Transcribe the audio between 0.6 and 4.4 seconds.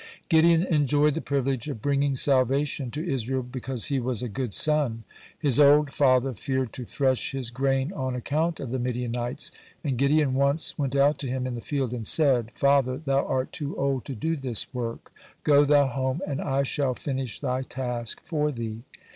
enjoyed the privilege of bringing salvation to Israel because he was a